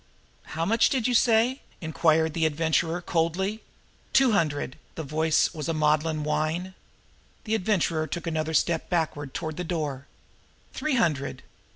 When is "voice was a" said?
5.03-5.75